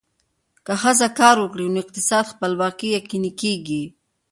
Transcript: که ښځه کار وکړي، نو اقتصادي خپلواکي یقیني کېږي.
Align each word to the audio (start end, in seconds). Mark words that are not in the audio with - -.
که 0.65 0.73
ښځه 0.81 1.07
کار 1.19 1.35
وکړي، 1.39 1.65
نو 1.73 1.77
اقتصادي 1.83 2.29
خپلواکي 2.31 2.87
یقیني 2.97 3.31
کېږي. 3.41 3.83